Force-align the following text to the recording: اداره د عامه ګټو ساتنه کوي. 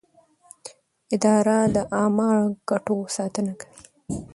اداره 1.15 1.57
د 1.75 1.77
عامه 1.97 2.29
ګټو 2.69 2.97
ساتنه 3.15 3.53
کوي. 3.59 3.77